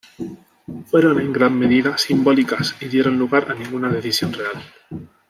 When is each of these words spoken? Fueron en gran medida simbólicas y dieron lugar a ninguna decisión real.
Fueron 0.87 1.21
en 1.21 1.31
gran 1.31 1.59
medida 1.59 1.95
simbólicas 1.95 2.75
y 2.81 2.87
dieron 2.87 3.19
lugar 3.19 3.51
a 3.51 3.53
ninguna 3.53 3.87
decisión 3.89 4.33
real. 4.33 4.59